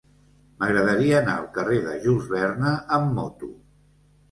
M'agradaria 0.61 1.19
anar 1.19 1.35
al 1.41 1.45
carrer 1.59 1.79
de 1.85 1.95
Jules 2.07 2.33
Verne 2.33 2.75
amb 2.99 3.17
moto. 3.21 3.55